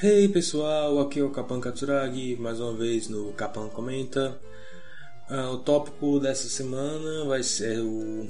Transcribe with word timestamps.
Hey 0.00 0.28
pessoal, 0.28 1.00
aqui 1.00 1.18
é 1.18 1.24
o 1.24 1.30
Kapan 1.30 1.58
Katsuragi, 1.58 2.36
mais 2.36 2.60
uma 2.60 2.72
vez 2.72 3.08
no 3.08 3.32
Kapan 3.32 3.68
Comenta. 3.68 4.38
Uh, 5.28 5.54
o 5.54 5.58
tópico 5.58 6.20
dessa 6.20 6.48
semana 6.48 7.24
vai 7.24 7.42
ser 7.42 7.80
o, 7.80 8.28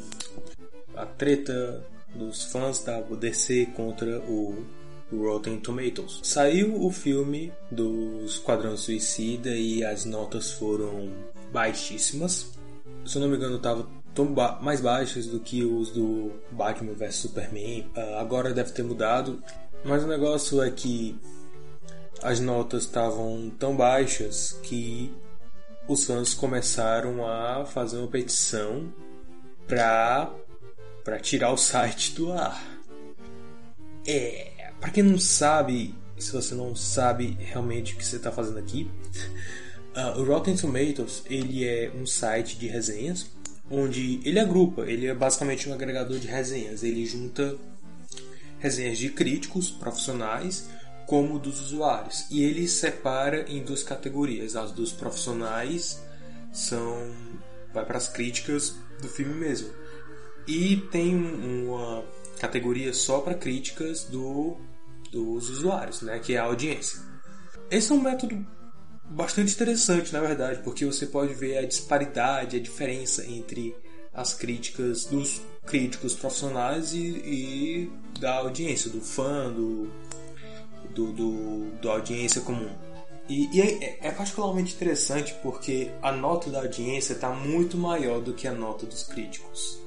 a 0.97 1.05
treta 1.05 1.85
dos 2.15 2.45
fãs 2.45 2.83
da 2.83 3.03
DC 3.03 3.67
contra 3.77 4.19
o 4.21 4.65
Rotten 5.13 5.61
Tomatoes. 5.61 6.21
Saiu 6.23 6.83
o 6.83 6.91
filme 6.91 7.53
do 7.71 8.25
Esquadrão 8.25 8.75
Suicida 8.75 9.51
e 9.51 9.85
as 9.85 10.07
notas 10.07 10.51
foram 10.51 11.13
baixíssimas. 11.53 12.51
Se 13.05 13.19
eu 13.19 13.21
não 13.21 13.29
me 13.29 13.37
engano, 13.37 13.57
estava 13.57 13.87
mais 14.63 14.81
baixas 14.81 15.27
do 15.27 15.39
que 15.39 15.63
os 15.63 15.91
do 15.91 16.33
Batman 16.51 16.95
vs 16.95 17.17
Superman. 17.17 17.91
Uh, 17.95 18.17
agora 18.17 18.55
deve 18.55 18.73
ter 18.73 18.83
mudado. 18.83 19.43
Mas 19.85 20.03
o 20.03 20.09
negócio 20.09 20.63
é 20.63 20.71
que 20.71 21.15
as 22.23 22.41
notas 22.41 22.85
estavam 22.85 23.51
tão 23.59 23.77
baixas 23.77 24.59
que 24.63 25.13
os 25.87 26.05
fãs 26.05 26.35
começaram 26.35 27.27
a 27.27 27.65
fazer 27.65 27.99
uma 27.99 28.09
petição 28.09 28.93
para 29.67 30.31
para 31.05 31.19
tirar 31.19 31.53
o 31.53 31.57
site 31.57 32.13
do 32.13 32.33
ar. 32.33 32.63
É, 34.07 34.73
para 34.79 34.91
quem 34.91 35.03
não 35.03 35.19
sabe, 35.19 35.95
se 36.19 36.31
você 36.33 36.55
não 36.55 36.77
sabe 36.77 37.37
realmente 37.41 37.95
o 37.95 37.97
que 37.97 38.05
você 38.05 38.17
está 38.17 38.31
fazendo 38.31 38.59
aqui, 38.59 38.91
uh, 39.97 40.17
o 40.21 40.25
Rotten 40.25 40.55
Tomatoes 40.55 41.23
ele 41.31 41.67
é 41.67 41.91
um 41.95 42.05
site 42.05 42.59
de 42.59 42.67
resenhas 42.67 43.27
onde 43.71 44.21
ele 44.25 44.39
agrupa, 44.39 44.83
ele 44.83 45.07
é 45.07 45.15
basicamente 45.15 45.69
um 45.69 45.75
agregador 45.75 46.19
de 46.19 46.27
resenhas. 46.27 46.83
Ele 46.83 47.05
junta 47.07 47.57
resenhas 48.59 48.99
de 48.99 49.11
críticos 49.11 49.71
profissionais 49.71 50.69
como 51.09 51.39
dos 51.39 51.59
usuários. 51.59 52.27
E 52.31 52.45
ele 52.45 52.69
separa 52.69 53.51
em 53.51 53.65
duas 53.65 53.83
categorias. 53.83 54.55
As 54.55 54.73
dos 54.73 54.93
profissionais 54.93 56.05
são 56.53 57.11
vai 57.73 57.85
para 57.85 57.97
as 57.97 58.09
críticas 58.09 58.77
do 59.01 59.09
filme 59.09 59.33
mesmo. 59.35 59.71
E 60.47 60.77
tem 60.93 61.17
uma 61.17 62.05
categoria 62.39 62.93
só 62.93 63.21
para 63.21 63.35
críticas 63.35 64.05
do, 64.05 64.59
dos 65.11 65.49
usuários, 65.49 66.03
né, 66.03 66.19
que 66.19 66.35
é 66.35 66.39
a 66.39 66.45
audiência. 66.45 67.01
Esse 67.71 67.91
é 67.91 67.95
um 67.95 68.03
método 68.03 68.47
bastante 69.05 69.55
interessante, 69.55 70.13
na 70.13 70.21
verdade, 70.21 70.61
porque 70.63 70.85
você 70.85 71.07
pode 71.07 71.33
ver 71.33 71.59
a 71.59 71.67
disparidade, 71.67 72.57
a 72.57 72.61
diferença 72.61 73.25
entre 73.27 73.75
as 74.13 74.35
críticas 74.35 75.07
dos 75.07 75.41
críticos 75.67 76.15
profissionais 76.15 76.93
e, 76.93 76.99
e 76.99 77.93
da 78.21 78.37
audiência, 78.37 78.91
do 78.91 79.01
fã, 79.01 79.51
do, 79.51 79.91
do, 80.95 81.13
do, 81.13 81.71
do 81.81 81.91
audiência 81.91 82.41
comum. 82.41 82.71
E, 83.29 83.49
e 83.55 83.61
é, 83.61 83.99
é, 84.01 84.11
particularmente 84.11 84.75
interessante 84.75 85.35
porque 85.43 85.91
a 86.01 86.11
nota 86.11 86.51
da 86.51 86.61
audiência 86.61 87.13
está 87.13 87.31
muito 87.31 87.77
maior 87.77 88.21
do 88.21 88.33
que 88.33 88.49
a 88.49 88.53
nota 88.53 88.87
dos 88.87 89.03
críticos. 89.03 89.79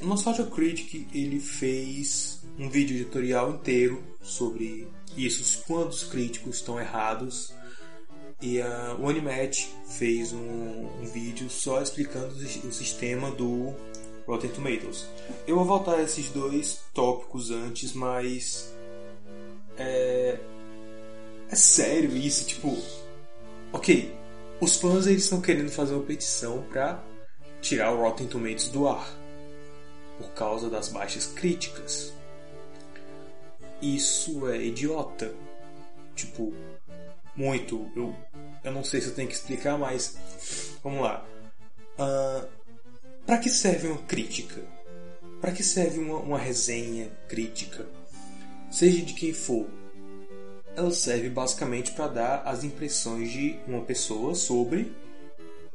O 0.00 0.06
Nostalgia 0.06 0.46
Critic 0.46 1.06
ele 1.14 1.38
fez 1.38 2.40
um 2.58 2.68
vídeo 2.68 2.96
editorial 2.96 3.50
inteiro 3.50 4.02
sobre 4.20 4.88
isso, 5.16 5.62
quando 5.66 5.90
os 5.90 6.04
críticos 6.04 6.56
estão 6.56 6.80
errados. 6.80 7.52
E 8.40 8.60
a, 8.60 8.96
o 8.98 9.08
Animat 9.08 9.68
fez 9.98 10.32
um, 10.32 10.88
um 11.00 11.04
vídeo 11.12 11.48
só 11.48 11.80
explicando 11.80 12.34
o 12.34 12.72
sistema 12.72 13.30
do 13.30 13.74
Rotten 14.26 14.50
Tomatoes. 14.50 15.06
Eu 15.46 15.56
vou 15.56 15.64
voltar 15.64 15.96
a 15.96 16.02
esses 16.02 16.30
dois 16.30 16.80
tópicos 16.94 17.50
antes, 17.50 17.92
mas 17.92 18.74
é, 19.76 20.38
é 21.50 21.54
sério 21.54 22.16
isso, 22.16 22.46
tipo, 22.46 22.76
ok, 23.72 24.14
os 24.60 24.76
fãs 24.76 25.06
eles 25.06 25.24
estão 25.24 25.40
querendo 25.40 25.70
fazer 25.70 25.94
uma 25.94 26.04
petição 26.04 26.62
para 26.70 27.02
tirar 27.60 27.92
o 27.92 28.00
Rotten 28.00 28.26
Tomatoes 28.26 28.68
do 28.68 28.88
ar 28.88 29.08
por 30.18 30.30
causa 30.34 30.70
das 30.70 30.88
baixas 30.88 31.26
críticas. 31.26 32.12
Isso 33.80 34.48
é 34.48 34.62
idiota. 34.62 35.34
Tipo, 36.14 36.54
muito. 37.34 37.90
Eu, 37.96 38.14
eu 38.62 38.72
não 38.72 38.84
sei 38.84 39.00
se 39.00 39.08
eu 39.08 39.14
tenho 39.14 39.28
que 39.28 39.34
explicar, 39.34 39.76
mas 39.76 40.16
vamos 40.82 41.02
lá. 41.02 41.26
Uh, 41.98 42.48
para 43.26 43.38
que 43.38 43.50
serve 43.50 43.88
uma 43.88 44.02
crítica? 44.02 44.62
Para 45.40 45.52
que 45.52 45.64
serve 45.64 45.98
uma, 45.98 46.18
uma 46.18 46.38
resenha 46.38 47.10
crítica? 47.28 47.84
Seja 48.72 49.04
de 49.04 49.12
quem 49.12 49.32
for, 49.32 49.66
ela 50.74 50.90
serve 50.90 51.28
basicamente 51.28 51.92
para 51.92 52.08
dar 52.08 52.42
as 52.46 52.64
impressões 52.64 53.30
de 53.30 53.58
uma 53.66 53.82
pessoa 53.82 54.34
sobre 54.34 54.92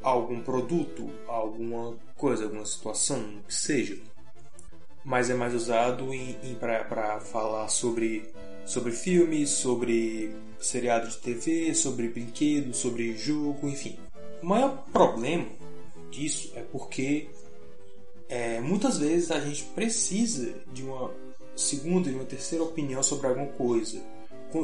algum 0.02 0.41
produto, 0.41 1.09
alguma 1.28 1.96
coisa, 2.16 2.46
alguma 2.46 2.66
situação, 2.66 3.41
que 3.47 3.53
seja. 3.53 3.97
Mas 5.06 5.30
é 5.30 5.36
mais 5.36 5.53
usado 5.53 6.09
para 6.59 7.19
falar 7.19 7.69
sobre, 7.69 8.28
sobre 8.66 8.91
filmes, 8.91 9.52
sobre 9.52 10.36
seriado 10.59 11.07
de 11.07 11.18
TV, 11.18 11.74
sobre 11.75 12.09
brinquedo, 12.09 12.74
sobre 12.74 13.16
jogo, 13.16 13.69
enfim. 13.69 13.97
O 14.41 14.47
maior 14.47 14.84
problema 14.91 15.47
disso 16.09 16.52
é 16.56 16.62
porque 16.62 17.28
é, 18.28 18.59
muitas 18.59 18.97
vezes 18.97 19.31
a 19.31 19.40
gente 19.40 19.63
precisa 19.75 20.53
de 20.74 20.84
uma 20.84 21.12
segunda 21.57 22.09
e 22.09 22.13
uma 22.13 22.23
terceira 22.23 22.63
opinião 22.63 23.03
sobre 23.03 23.28
alguma 23.28 23.47
coisa. 23.47 24.01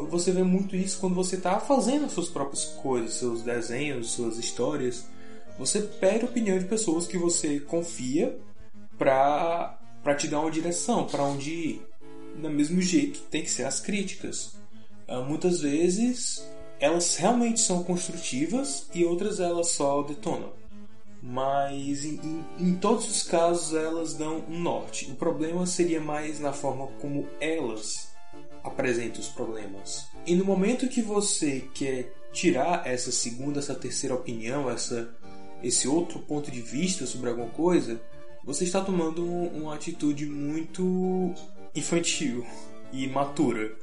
Você 0.10 0.32
vê 0.32 0.44
muito 0.44 0.76
isso 0.76 1.00
quando 1.00 1.16
você 1.16 1.36
está 1.36 1.60
fazendo 1.60 2.06
as 2.06 2.14
suas 2.14 2.30
próprias 2.30 2.66
coisas, 2.66 3.16
seus 3.16 3.42
desenhos, 3.42 4.12
suas 4.12 4.38
histórias. 4.38 5.06
Você 5.60 5.82
pede 5.82 6.26
opinião 6.26 6.58
de 6.58 6.66
pessoas 6.66 7.06
que 7.06 7.18
você 7.18 7.60
confia 7.60 8.38
para 8.98 9.80
para 10.02 10.16
te 10.16 10.28
dar 10.28 10.42
uma 10.42 10.52
direção, 10.52 11.06
para 11.06 11.24
onde 11.24 11.50
ir. 11.50 11.82
Do 12.36 12.50
mesmo 12.50 12.82
jeito, 12.82 13.22
tem 13.32 13.42
que 13.42 13.50
ser 13.50 13.64
as 13.64 13.80
críticas. 13.80 14.56
Ah, 15.08 15.22
muitas 15.22 15.62
vezes 15.62 16.46
elas 16.80 17.16
realmente 17.16 17.62
são 17.62 17.84
construtivas 17.84 18.88
e 18.94 19.06
outras 19.06 19.40
elas 19.40 19.70
só 19.70 20.02
detonam 20.04 20.63
mas 21.26 22.04
em, 22.04 22.44
em, 22.60 22.76
todos 22.76 23.10
os 23.10 23.24
casos 23.24 23.74
elas 23.74 24.14
dão 24.14 24.44
um 24.50 24.60
norte. 24.60 25.10
O 25.10 25.16
problema 25.16 25.66
seria 25.66 26.02
mais 26.02 26.38
na 26.38 26.52
forma 26.52 26.88
como 27.00 27.26
elas 27.40 28.10
apresentam 28.62 29.22
os 29.22 29.30
problemas. 29.30 30.08
E 30.28 30.36
no 30.36 30.44
momento 30.44 30.90
que 30.90 31.02
você 31.02 31.70
quer 31.74 32.14
tirar 32.34 32.86
essa 32.86 33.10
segunda, 33.10 33.60
essa 33.60 33.74
terceira 33.74 34.14
opinião, 34.14 34.70
essa, 34.70 35.16
esse 35.64 35.88
outro 35.88 36.20
ponto 36.20 36.52
de 36.52 36.60
vista 36.60 37.06
sobre 37.06 37.30
alguma 37.30 37.50
coisa, 37.52 38.02
você 38.44 38.66
está 38.66 38.82
tomando 38.82 39.26
uma 39.26 39.76
atitude 39.76 40.26
muito 40.26 41.34
infantil 41.74 42.46
e 42.92 43.08
matura. 43.08 43.78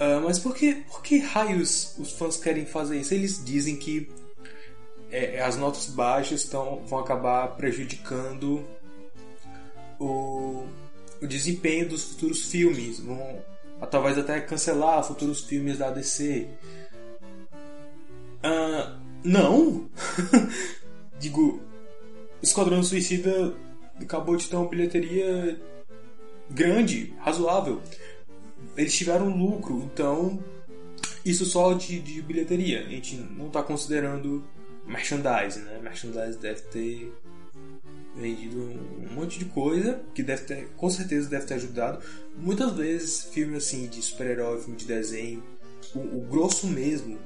Uh, 0.00 0.24
mas 0.24 0.38
por 0.38 0.56
que, 0.56 0.74
por 0.74 1.02
que 1.02 1.18
raios 1.18 1.94
os 1.98 2.12
fãs 2.12 2.38
querem 2.38 2.64
fazer 2.64 2.98
isso? 2.98 3.12
Eles 3.12 3.44
dizem 3.44 3.76
que 3.76 4.08
é, 5.14 5.40
as 5.40 5.56
notas 5.56 5.86
baixas 5.86 6.44
tão, 6.44 6.84
vão 6.84 6.98
acabar 6.98 7.46
prejudicando 7.56 8.66
o, 10.00 10.66
o 11.22 11.26
desempenho 11.26 11.88
dos 11.88 12.02
futuros 12.02 12.50
filmes, 12.50 12.98
vão 12.98 13.40
talvez 13.90 14.18
até 14.18 14.40
cancelar 14.40 15.04
futuros 15.04 15.44
filmes 15.44 15.78
da 15.78 15.90
DC. 15.90 16.48
Uh, 18.42 18.98
não! 19.22 19.88
Digo, 21.20 21.60
Esquadrão 22.42 22.82
Suicida 22.82 23.54
acabou 24.00 24.36
de 24.36 24.48
ter 24.48 24.56
uma 24.56 24.68
bilheteria 24.68 25.60
grande, 26.50 27.14
razoável. 27.20 27.80
Eles 28.76 28.96
tiveram 28.96 29.28
lucro, 29.28 29.88
então 29.92 30.42
isso 31.24 31.46
só 31.46 31.72
de, 31.72 32.00
de 32.00 32.20
bilheteria. 32.20 32.80
A 32.80 32.88
gente 32.88 33.14
não 33.14 33.46
está 33.46 33.62
considerando 33.62 34.42
merchandise, 34.86 35.58
né? 35.60 35.80
Merchandise 35.82 36.38
deve 36.38 36.60
ter 36.62 37.12
vendido 38.14 38.60
um 38.60 39.14
monte 39.14 39.38
de 39.38 39.44
coisa 39.46 40.00
que 40.14 40.22
deve 40.22 40.44
ter, 40.44 40.68
com 40.76 40.88
certeza 40.88 41.28
deve 41.28 41.46
ter 41.46 41.54
ajudado. 41.54 42.00
Muitas 42.36 42.72
vezes 42.72 43.24
filme 43.24 43.56
assim 43.56 43.88
de 43.88 44.00
super-herói, 44.00 44.60
filme 44.60 44.76
de 44.76 44.84
desenho, 44.84 45.42
o, 45.94 45.98
o 45.98 46.26
grosso 46.30 46.66
mesmo 46.66 47.18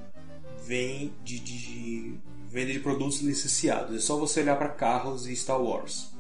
vem 0.65 1.13
de, 1.25 1.39
de, 1.39 1.59
de 1.59 2.21
venda 2.49 2.73
de 2.73 2.81
produtos 2.81 3.21
licenciados. 3.21 3.97
É 3.97 4.01
só 4.01 4.17
você 4.17 4.41
olhar 4.41 4.57
para 4.57 4.69
carros 4.71 5.27
e 5.27 5.37
Star 5.37 5.61
Wars. 5.61 6.11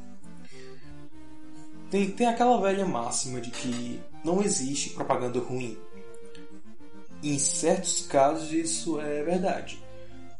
Tem, 1.90 2.10
tem 2.10 2.26
aquela 2.26 2.60
velha 2.60 2.84
máxima 2.84 3.40
de 3.40 3.50
que 3.50 4.00
não 4.24 4.42
existe 4.42 4.90
propaganda 4.90 5.38
ruim. 5.38 5.78
Em 7.22 7.38
certos 7.38 8.06
casos 8.06 8.52
isso 8.52 9.00
é 9.00 9.22
verdade. 9.22 9.82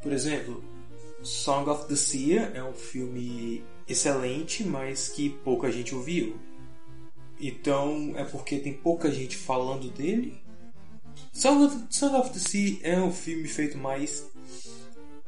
Por 0.03 0.13
exemplo, 0.13 0.63
Song 1.29 1.69
of 1.71 1.87
the 1.87 1.97
Sea 1.97 2.53
é 2.55 2.63
um 2.63 2.73
filme 2.73 3.65
excelente, 3.87 4.65
mas 4.65 5.09
que 5.09 5.31
pouca 5.31 5.71
gente 5.71 5.95
ouviu. 5.95 6.37
Então 7.41 8.15
é 8.17 8.25
porque 8.25 8.59
tem 8.59 8.73
pouca 8.73 9.11
gente 9.11 9.37
falando 9.37 9.89
dele 9.91 10.41
Sound 11.33 11.65
of, 11.65 11.87
Sound 11.91 12.17
of 12.17 12.31
the 12.31 12.39
Sea 12.39 12.79
é 12.83 12.99
um 13.01 13.13
filme 13.13 13.47
feito 13.49 13.79
mais. 13.79 14.29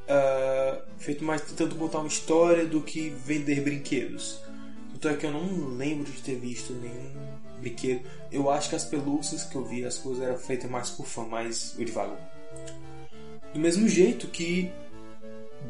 Uh, 0.09 0.83
feito 0.99 1.23
mais 1.23 1.41
tentando 1.43 1.77
contar 1.77 1.99
uma 1.99 2.09
história 2.09 2.67
do 2.67 2.81
que 2.81 3.11
vender 3.11 3.61
brinquedos. 3.61 4.41
Tanto 4.93 5.09
é 5.09 5.17
que 5.17 5.27
eu 5.27 5.31
não 5.31 5.69
lembro 5.69 6.11
de 6.11 6.21
ter 6.21 6.35
visto 6.35 6.73
nenhum 6.73 7.13
brinquedo. 7.61 8.03
Eu 8.31 8.51
acho 8.51 8.69
que 8.69 8.75
as 8.75 8.85
pelúcias 8.85 9.45
que 9.45 9.55
eu 9.55 9.65
vi, 9.65 9.85
as 9.85 9.99
coisas 9.99 10.23
eram 10.23 10.37
feitas 10.37 10.69
mais 10.69 10.91
por 10.91 11.07
fã, 11.07 11.25
mais 11.25 11.75
o 11.79 11.85
devagar. 11.85 12.19
Do 13.55 13.61
mesmo 13.61 13.89
jeito 13.89 14.27
que 14.27 14.71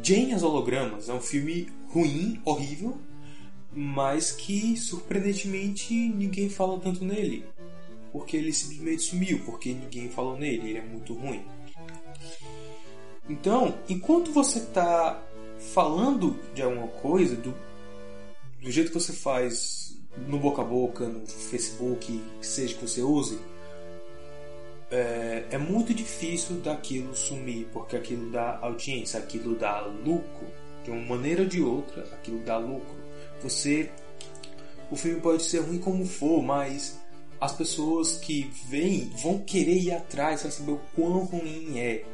Jane 0.02 0.32
as 0.32 0.42
Hologramas 0.42 1.08
é 1.08 1.12
um 1.12 1.20
filme 1.20 1.68
ruim, 1.88 2.40
horrível, 2.44 2.98
mas 3.72 4.32
que 4.32 4.76
surpreendentemente 4.76 5.94
ninguém 5.94 6.48
fala 6.48 6.78
tanto 6.80 7.04
nele. 7.04 7.44
Porque 8.12 8.36
ele 8.36 8.52
simplesmente 8.52 9.02
sumiu, 9.02 9.40
porque 9.44 9.72
ninguém 9.72 10.08
falou 10.08 10.36
nele, 10.36 10.70
ele 10.70 10.78
é 10.78 10.82
muito 10.82 11.14
ruim. 11.14 11.44
Então, 13.28 13.78
enquanto 13.88 14.32
você 14.32 14.58
está 14.58 15.22
falando 15.72 16.36
de 16.54 16.62
alguma 16.62 16.88
coisa, 16.88 17.36
do, 17.36 17.54
do 18.60 18.70
jeito 18.70 18.88
que 18.90 18.98
você 18.98 19.12
faz 19.12 19.96
no 20.26 20.38
boca 20.38 20.62
a 20.62 20.64
boca, 20.64 21.06
no 21.06 21.24
Facebook, 21.26 22.20
que 22.40 22.46
seja 22.46 22.74
que 22.74 22.86
você 22.86 23.02
use, 23.02 23.38
é, 24.90 25.44
é, 25.50 25.58
muito 25.58 25.94
difícil 25.94 26.56
daquilo 26.56 27.14
sumir, 27.14 27.68
porque 27.72 27.96
aquilo 27.96 28.30
dá 28.30 28.58
audiência, 28.60 29.20
aquilo 29.20 29.54
dá 29.56 29.80
lucro. 29.82 30.48
De 30.82 30.90
uma 30.90 31.16
maneira 31.16 31.42
ou 31.42 31.48
de 31.48 31.62
outra, 31.62 32.02
aquilo 32.12 32.40
dá 32.40 32.56
lucro. 32.56 32.96
Você. 33.42 33.90
O 34.90 34.96
filme 34.96 35.20
pode 35.20 35.42
ser 35.42 35.60
ruim 35.60 35.78
como 35.78 36.04
for, 36.04 36.42
mas 36.42 36.98
as 37.40 37.52
pessoas 37.52 38.16
que 38.16 38.50
vêm 38.68 39.10
vão 39.22 39.38
querer 39.38 39.76
ir 39.76 39.92
atrás 39.92 40.42
para 40.42 40.50
saber 40.50 40.72
o 40.72 40.80
quão 40.94 41.24
ruim 41.24 41.78
é. 41.78 42.04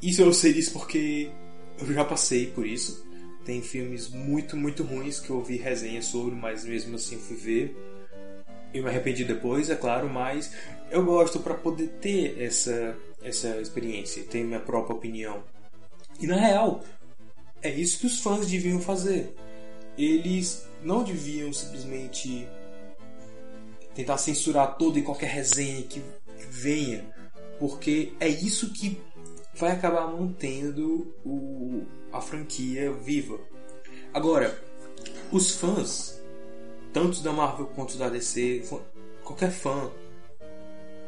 Isso 0.00 0.22
eu 0.22 0.32
sei 0.32 0.54
disso 0.54 0.72
porque 0.72 1.30
eu 1.78 1.92
já 1.92 2.04
passei 2.04 2.46
por 2.46 2.66
isso. 2.66 3.06
Tem 3.44 3.60
filmes 3.60 4.08
muito, 4.08 4.56
muito 4.56 4.82
ruins 4.82 5.20
que 5.20 5.30
eu 5.30 5.36
ouvi 5.36 5.56
resenha 5.56 6.00
sobre, 6.00 6.34
mas 6.34 6.64
mesmo 6.64 6.96
assim 6.96 7.18
fui 7.18 7.36
ver. 7.36 7.76
Eu 8.72 8.82
me 8.84 8.88
arrependi 8.88 9.24
depois, 9.24 9.68
é 9.68 9.74
claro, 9.74 10.08
mas 10.08 10.52
eu 10.90 11.04
gosto 11.04 11.40
para 11.40 11.54
poder 11.54 11.88
ter 12.00 12.40
essa, 12.40 12.96
essa 13.22 13.60
experiência, 13.60 14.22
ter 14.24 14.44
minha 14.44 14.60
própria 14.60 14.94
opinião. 14.94 15.42
E 16.20 16.26
na 16.26 16.36
real, 16.36 16.84
é 17.62 17.70
isso 17.70 17.98
que 17.98 18.06
os 18.06 18.20
fãs 18.20 18.46
deviam 18.46 18.80
fazer. 18.80 19.34
Eles 19.98 20.66
não 20.82 21.02
deviam 21.02 21.52
simplesmente 21.52 22.48
tentar 23.94 24.18
censurar 24.18 24.76
toda 24.76 24.98
e 24.98 25.02
qualquer 25.02 25.30
resenha 25.30 25.82
que 25.82 26.02
venha, 26.50 27.04
porque 27.58 28.12
é 28.20 28.28
isso 28.28 28.72
que 28.72 29.00
vai 29.54 29.72
acabar 29.72 30.06
mantendo 30.06 31.14
o, 31.24 31.82
a 32.12 32.20
franquia 32.20 32.92
viva. 32.92 33.38
Agora, 34.12 34.58
os 35.30 35.56
fãs, 35.56 36.19
tanto 36.92 37.22
da 37.22 37.32
Marvel 37.32 37.66
quanto 37.66 37.96
da 37.96 38.08
DC, 38.08 38.64
qualquer 39.22 39.50
fã 39.50 39.90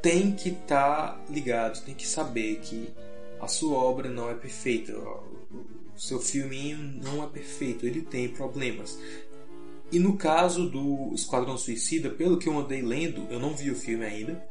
tem 0.00 0.32
que 0.32 0.50
estar 0.50 1.12
tá 1.12 1.20
ligado, 1.30 1.84
tem 1.84 1.94
que 1.94 2.06
saber 2.06 2.56
que 2.60 2.92
a 3.40 3.46
sua 3.48 3.76
obra 3.76 4.08
não 4.08 4.28
é 4.30 4.34
perfeita, 4.34 4.92
o 4.92 5.98
seu 5.98 6.20
filminho 6.20 6.78
não 7.02 7.22
é 7.22 7.26
perfeito, 7.26 7.86
ele 7.86 8.02
tem 8.02 8.28
problemas. 8.28 8.98
E 9.90 9.98
no 9.98 10.16
caso 10.16 10.68
do 10.68 11.12
Esquadrão 11.14 11.56
Suicida, 11.56 12.10
pelo 12.10 12.38
que 12.38 12.48
eu 12.48 12.58
andei 12.58 12.82
lendo, 12.82 13.26
eu 13.30 13.38
não 13.38 13.54
vi 13.54 13.70
o 13.70 13.76
filme 13.76 14.04
ainda, 14.04 14.42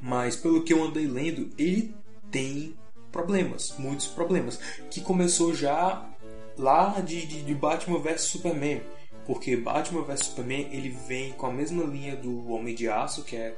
mas 0.00 0.36
pelo 0.36 0.62
que 0.62 0.72
eu 0.72 0.82
andei 0.84 1.06
lendo, 1.06 1.50
ele 1.56 1.94
tem 2.30 2.74
problemas, 3.10 3.74
muitos 3.78 4.06
problemas, 4.06 4.60
que 4.90 5.00
começou 5.00 5.54
já 5.54 6.08
lá 6.56 7.00
de, 7.00 7.26
de, 7.26 7.42
de 7.42 7.54
Batman 7.54 7.98
vs 7.98 8.22
Superman, 8.22 8.82
porque 9.28 9.54
Batman 9.54 10.04
vs 10.04 10.20
Superman 10.20 10.70
ele 10.72 10.88
vem 10.88 11.34
com 11.34 11.44
a 11.44 11.52
mesma 11.52 11.84
linha 11.84 12.16
do 12.16 12.48
Homem 12.48 12.74
de 12.74 12.88
Aço, 12.88 13.22
que 13.22 13.36
é 13.36 13.54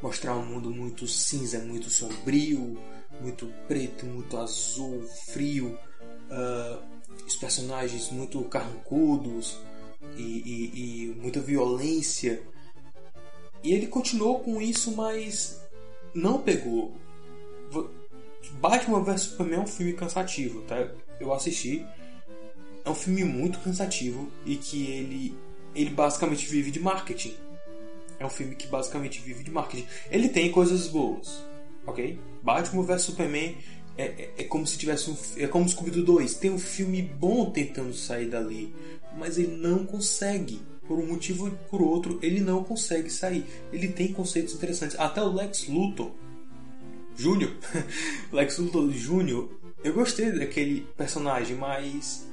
mostrar 0.00 0.34
um 0.34 0.46
mundo 0.46 0.70
muito 0.70 1.06
cinza, 1.06 1.58
muito 1.58 1.90
sombrio, 1.90 2.78
muito 3.20 3.52
preto, 3.68 4.06
muito 4.06 4.34
azul, 4.38 5.02
frio, 5.26 5.78
uh, 6.30 6.82
os 7.26 7.36
personagens 7.36 8.10
muito 8.10 8.42
carrancudos, 8.44 9.58
e, 10.16 10.22
e, 10.22 11.04
e 11.10 11.14
muita 11.20 11.38
violência. 11.38 12.42
E 13.62 13.74
ele 13.74 13.88
continuou 13.88 14.40
com 14.40 14.58
isso, 14.60 14.96
mas 14.96 15.60
não 16.14 16.40
pegou. 16.40 16.96
Batman 18.60 19.02
vs 19.02 19.20
Superman 19.20 19.58
é 19.58 19.62
um 19.62 19.66
filme 19.66 19.92
cansativo, 19.92 20.62
tá? 20.62 20.88
Eu 21.20 21.34
assisti. 21.34 21.84
É 22.86 22.90
um 22.90 22.94
filme 22.94 23.24
muito 23.24 23.58
cansativo 23.58 24.30
e 24.46 24.56
que 24.56 24.86
ele 24.86 25.34
ele 25.74 25.90
basicamente 25.90 26.46
vive 26.46 26.70
de 26.70 26.80
marketing. 26.80 27.34
É 28.18 28.24
um 28.24 28.30
filme 28.30 28.54
que 28.54 28.66
basicamente 28.66 29.20
vive 29.20 29.44
de 29.44 29.50
marketing. 29.50 29.86
Ele 30.10 30.30
tem 30.30 30.50
coisas 30.50 30.88
boas, 30.88 31.44
ok? 31.86 32.18
Batman 32.42 32.82
vs 32.82 33.02
Superman 33.02 33.54
é, 33.98 34.04
é, 34.04 34.30
é, 34.38 34.44
como 34.44 34.66
se 34.66 34.78
tivesse 34.78 35.10
um. 35.10 35.16
É 35.36 35.46
como 35.46 35.68
Scooby-Doo 35.68 36.02
2. 36.02 36.36
Tem 36.36 36.50
um 36.50 36.58
filme 36.58 37.02
bom 37.02 37.50
tentando 37.50 37.92
sair 37.92 38.30
dali 38.30 38.72
mas 39.16 39.38
ele 39.38 39.56
não 39.56 39.84
consegue. 39.84 40.60
Por 40.86 41.00
um 41.00 41.06
motivo 41.06 41.46
ou 41.46 41.50
por 41.68 41.82
outro, 41.82 42.16
ele 42.22 42.38
não 42.38 42.62
consegue 42.62 43.10
sair. 43.10 43.44
Ele 43.72 43.88
tem 43.88 44.12
conceitos 44.12 44.54
interessantes. 44.54 44.96
Até 44.96 45.20
o 45.20 45.32
Lex 45.32 45.66
Luthor 45.66 46.12
Júnior, 47.16 47.52
Lex 48.30 48.58
Luthor 48.58 48.88
Júnior, 48.92 49.50
eu 49.82 49.92
gostei 49.92 50.30
daquele 50.30 50.86
personagem, 50.96 51.56
mas 51.56 52.28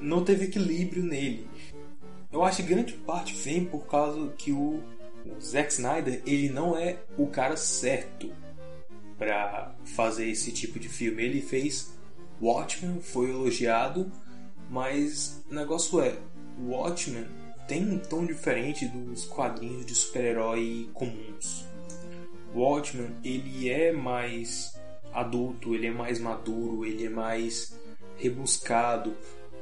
não 0.00 0.24
teve 0.24 0.46
equilíbrio 0.46 1.02
nele. 1.02 1.48
Eu 2.32 2.44
acho 2.44 2.58
que 2.58 2.74
grande 2.74 2.92
parte 2.92 3.34
vem 3.34 3.64
por 3.64 3.86
causa 3.86 4.28
que 4.38 4.52
o 4.52 4.82
Zack 5.40 5.72
Snyder 5.72 6.22
ele 6.26 6.48
não 6.48 6.76
é 6.76 6.98
o 7.18 7.26
cara 7.26 7.56
certo 7.56 8.32
para 9.18 9.74
fazer 9.84 10.28
esse 10.28 10.52
tipo 10.52 10.78
de 10.78 10.88
filme. 10.88 11.22
Ele 11.22 11.42
fez 11.42 11.92
Watchmen, 12.40 13.00
foi 13.00 13.30
elogiado, 13.30 14.10
mas 14.70 15.44
o 15.50 15.54
negócio 15.54 16.00
é, 16.00 16.16
o 16.58 16.70
Watchmen 16.70 17.26
tem 17.68 17.88
um 17.88 17.98
tom 17.98 18.24
diferente 18.24 18.86
dos 18.86 19.26
quadrinhos 19.26 19.84
de 19.84 19.94
super-herói 19.94 20.88
comuns. 20.94 21.66
O 22.54 22.60
Watchmen, 22.60 23.10
ele 23.22 23.68
é 23.68 23.92
mais 23.92 24.74
adulto, 25.12 25.74
ele 25.74 25.86
é 25.86 25.90
mais 25.90 26.18
maduro, 26.18 26.84
ele 26.84 27.06
é 27.06 27.08
mais 27.10 27.78
rebuscado. 28.16 29.14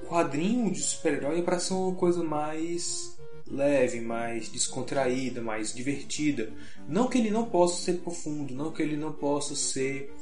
Quadrinho 0.09 0.71
de 0.71 0.81
super-herói 0.81 1.43
para 1.43 1.59
ser 1.59 1.75
uma 1.75 1.95
coisa 1.95 2.23
mais 2.25 3.19
leve, 3.47 4.01
mais 4.01 4.49
descontraída, 4.49 5.41
mais 5.41 5.75
divertida. 5.75 6.53
Não 6.89 7.09
que 7.09 7.19
ele 7.19 7.31
não 7.31 7.47
possa 7.47 7.83
ser 7.83 7.99
profundo, 7.99 8.55
não 8.55 8.73
que 8.73 8.83
ele 8.83 8.97
não 8.97 9.13
possa 9.13 9.55
ser 9.55 10.13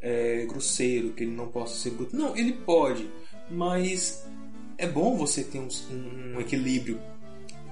é, 0.00 0.44
grosseiro, 0.46 1.12
que 1.12 1.24
ele 1.24 1.34
não 1.34 1.48
possa 1.48 1.76
ser 1.76 1.90
bruto. 1.90 2.16
Não, 2.16 2.36
ele 2.36 2.52
pode, 2.52 3.10
mas 3.50 4.26
é 4.78 4.86
bom 4.86 5.16
você 5.16 5.42
ter 5.42 5.58
um, 5.58 5.68
um, 5.90 6.40
equilíbrio. 6.40 7.00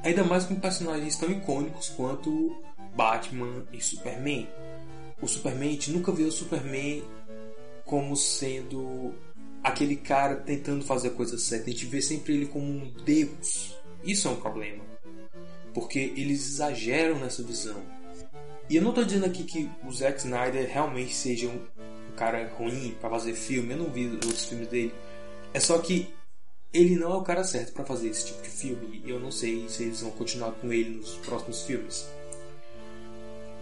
Ainda 0.02 0.24
mais 0.24 0.44
com 0.44 0.54
personagens 0.56 1.16
tão 1.16 1.30
icônicos 1.30 1.88
quanto 1.90 2.62
Batman 2.94 3.66
e 3.72 3.80
Superman. 3.80 4.48
O 5.20 5.26
Superman, 5.26 5.70
a 5.70 5.72
gente 5.72 5.90
nunca 5.92 6.12
viu 6.12 6.28
o 6.28 6.32
Superman 6.32 7.02
como 7.84 8.16
sendo 8.16 9.14
aquele 9.64 9.96
cara 9.96 10.36
tentando 10.36 10.84
fazer 10.84 11.08
a 11.08 11.12
coisa 11.12 11.38
certa. 11.38 11.70
A 11.70 11.72
gente 11.72 11.86
vê 11.86 12.02
sempre 12.02 12.34
ele 12.34 12.46
como 12.46 12.66
um 12.66 12.92
deus. 13.04 13.74
Isso 14.04 14.28
é 14.28 14.30
um 14.30 14.36
problema. 14.36 14.84
Porque 15.72 15.98
eles 15.98 16.46
exageram 16.46 17.18
nessa 17.18 17.42
visão. 17.42 17.82
E 18.68 18.76
eu 18.76 18.82
não 18.82 18.90
estou 18.90 19.04
dizendo 19.04 19.24
aqui 19.24 19.42
que 19.42 19.68
o 19.82 19.90
Zack 19.90 20.18
Snyder 20.18 20.70
realmente 20.70 21.14
seja 21.14 21.48
um, 21.48 21.60
cara 22.14 22.46
ruim 22.56 22.94
para 23.00 23.10
fazer 23.10 23.34
filme. 23.34 23.72
Eu 23.72 23.78
não 23.78 23.90
vi 23.90 24.06
outros 24.06 24.44
filmes 24.44 24.68
dele. 24.68 24.94
É 25.52 25.58
só 25.58 25.78
que 25.78 26.12
ele 26.72 26.96
não 26.96 27.12
é 27.12 27.16
o 27.16 27.22
cara 27.22 27.42
certo 27.42 27.72
para 27.72 27.84
fazer 27.84 28.08
esse 28.08 28.26
tipo 28.26 28.42
de 28.42 28.48
filme. 28.48 29.02
E 29.04 29.10
eu 29.10 29.18
não 29.18 29.32
sei 29.32 29.68
se 29.68 29.84
eles 29.84 30.02
vão 30.02 30.10
continuar 30.10 30.52
com 30.52 30.72
ele 30.72 30.98
nos 30.98 31.14
próximos 31.16 31.62
filmes. 31.62 32.06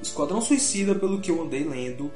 O 0.01 0.03
Esquadrão 0.03 0.41
Suicida, 0.43 0.95
pelo 0.97 1.21
que 1.21 1.31
eu 1.31 1.41
andei 1.41 1.63
lendo, 1.63 2.11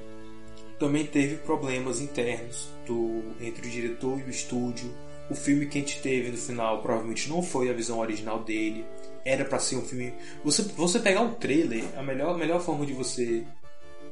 também 0.78 1.06
teve 1.06 1.36
problemas 1.36 2.00
internos 2.00 2.68
do, 2.86 3.22
entre 3.40 3.66
o 3.66 3.70
diretor 3.70 4.20
e 4.20 4.24
o 4.24 4.30
estúdio. 4.30 4.92
O 5.30 5.34
filme 5.34 5.66
que 5.66 5.78
a 5.78 5.80
gente 5.80 6.00
teve 6.00 6.30
no 6.30 6.36
final 6.36 6.82
provavelmente 6.82 7.28
não 7.28 7.42
foi 7.42 7.68
a 7.68 7.72
visão 7.72 7.98
original 7.98 8.42
dele. 8.44 8.84
Era 9.24 9.44
para 9.44 9.58
ser 9.58 9.76
um 9.76 9.82
filme. 9.82 10.14
Você, 10.44 10.62
você 10.62 11.00
pegar 11.00 11.22
um 11.22 11.34
trailer, 11.34 11.84
a 11.96 12.02
melhor, 12.02 12.36
melhor 12.38 12.60
forma 12.60 12.86
de 12.86 12.92
você 12.92 13.44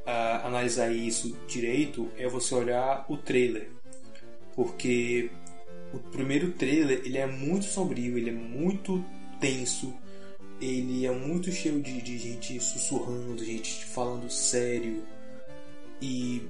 uh, 0.06 0.46
analisar 0.46 0.92
isso 0.92 1.36
direito 1.46 2.10
é 2.18 2.28
você 2.28 2.54
olhar 2.54 3.04
o 3.08 3.16
trailer. 3.16 3.70
Porque 4.56 5.30
o 5.92 5.98
primeiro 5.98 6.52
trailer 6.52 7.02
ele 7.04 7.18
é 7.18 7.26
muito 7.26 7.66
sombrio, 7.66 8.18
ele 8.18 8.30
é 8.30 8.32
muito 8.32 9.04
tenso, 9.40 9.94
ele 10.60 11.06
é 11.06 11.10
muito 11.10 11.50
cheio 11.52 11.80
de, 11.80 12.00
de 12.00 12.18
gente 12.18 12.58
sussurrando, 12.60 13.44
gente 13.44 13.84
falando 13.84 14.30
sério. 14.30 15.04
E 16.04 16.42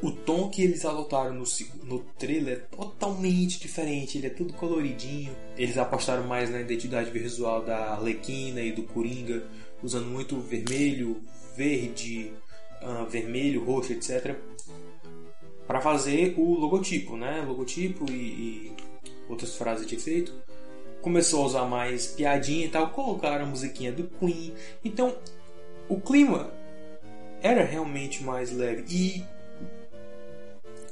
o 0.00 0.10
tom 0.10 0.48
que 0.48 0.62
eles 0.62 0.82
adotaram 0.86 1.34
no, 1.34 1.44
no 1.84 1.98
trailer 2.18 2.54
é 2.54 2.76
totalmente 2.76 3.60
diferente, 3.60 4.16
ele 4.16 4.28
é 4.28 4.30
tudo 4.30 4.54
coloridinho. 4.54 5.36
Eles 5.58 5.76
apostaram 5.76 6.26
mais 6.26 6.48
na 6.48 6.62
identidade 6.62 7.10
visual 7.10 7.62
da 7.62 7.92
Arlequina 7.92 8.62
e 8.62 8.72
do 8.72 8.82
Coringa, 8.82 9.46
usando 9.82 10.06
muito 10.06 10.40
vermelho, 10.40 11.20
verde, 11.54 12.32
uh, 12.80 13.04
vermelho, 13.04 13.62
roxo, 13.62 13.92
etc. 13.92 14.34
Para 15.66 15.82
fazer 15.82 16.34
o 16.38 16.54
logotipo, 16.54 17.14
né? 17.14 17.44
Logotipo 17.46 18.10
e, 18.10 18.14
e 18.14 18.72
outras 19.28 19.54
frases 19.54 19.86
de 19.86 19.96
efeito. 19.96 20.32
Começou 21.02 21.42
a 21.42 21.46
usar 21.46 21.64
mais 21.66 22.06
piadinha 22.06 22.64
e 22.64 22.70
tal, 22.70 22.88
colocaram 22.88 23.44
a 23.44 23.48
musiquinha 23.48 23.92
do 23.92 24.04
Queen. 24.04 24.54
Então, 24.82 25.14
o 25.90 26.00
clima 26.00 26.50
era 27.46 27.64
realmente 27.64 28.22
mais 28.22 28.52
leve. 28.52 28.84
E 28.88 29.24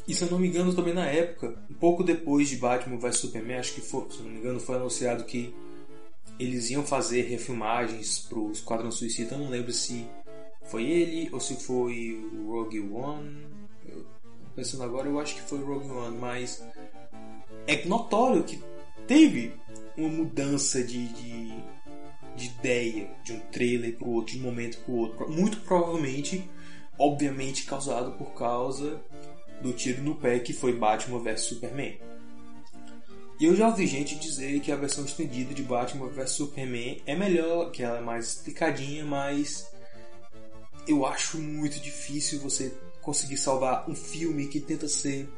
e 0.07 0.13
se 0.15 0.23
eu 0.23 0.31
não 0.31 0.39
me 0.39 0.49
engano, 0.49 0.75
também 0.75 0.93
na 0.93 1.07
época, 1.07 1.57
um 1.71 1.75
pouco 1.75 2.05
depois 2.05 2.51
de 2.51 2.57
Batman 2.57 2.99
vs 2.99 3.17
Superman, 3.17 3.57
acho 3.57 3.75
que 3.75 3.81
foi, 3.81 4.07
se 4.11 4.19
eu 4.19 4.25
não 4.25 4.33
me 4.33 4.39
engano, 4.39 4.61
foi 4.61 4.77
anunciado 4.77 5.25
que 5.25 5.55
eles 6.39 6.69
iam 6.71 6.85
fazer 6.85 7.23
refilmagens 7.23 8.19
pro 8.29 8.51
Esquadrão 8.51 8.91
Suicida. 8.91 9.35
Eu 9.35 9.39
não 9.39 9.49
lembro 9.49 9.73
se 9.73 10.07
foi 10.65 10.85
ele 10.85 11.31
ou 11.33 11.41
se 11.41 11.57
foi 11.57 12.21
o 12.35 12.53
Rogue 12.53 12.81
One. 12.81 13.47
Eu, 13.89 14.05
pensando 14.55 14.83
agora, 14.83 15.09
eu 15.09 15.19
acho 15.19 15.37
que 15.37 15.43
foi 15.43 15.61
o 15.61 15.65
Rogue 15.65 15.89
One, 15.89 16.19
mas 16.19 16.63
é 17.67 17.87
notório 17.87 18.45
que 18.45 18.63
teve 19.07 19.55
uma 19.97 20.09
mudança 20.09 20.83
de, 20.83 21.09
de, 21.15 21.54
de 22.37 22.47
ideia 22.47 23.11
de 23.25 23.33
um 23.33 23.41
trailer 23.41 23.97
para 23.97 24.09
o 24.09 24.13
outro, 24.13 24.35
de 24.35 24.41
um 24.41 24.43
momento 24.43 24.79
para 24.79 24.93
o 24.93 24.97
outro. 24.97 25.31
Muito 25.31 25.61
provavelmente, 25.61 26.49
obviamente, 26.99 27.65
causado 27.65 28.13
por 28.13 28.35
causa 28.35 29.01
do 29.61 29.73
tiro 29.73 30.03
no 30.03 30.17
pé 30.17 30.39
que 30.39 30.53
foi 30.53 30.73
Batman 30.73 31.21
vs 31.21 31.43
Superman. 31.43 31.99
E 33.39 33.47
eu 33.47 33.57
já 33.57 33.69
ouvi 33.69 33.87
gente 33.87 34.15
dizer 34.17 34.61
que 34.61 34.71
a 34.71 34.77
versão 34.77 35.05
estendida 35.05 35.53
de 35.53 35.63
Batman 35.63 36.09
vs 36.09 36.31
Superman 36.31 37.03
é 37.05 37.17
melhor, 37.17 37.71
que 37.71 37.83
ela 37.83 37.99
é 37.99 38.01
mais 38.01 38.29
explicadinha, 38.29 39.05
mas 39.05 39.67
eu 40.87 41.05
acho 41.05 41.39
muito 41.39 41.81
difícil 41.81 42.41
você 42.41 42.73
conseguir 43.01 43.37
salvar 43.37 43.89
um 43.91 43.95
filme 43.95 44.47
que 44.47 44.61
tenta 44.61 44.89
ser 44.89 45.29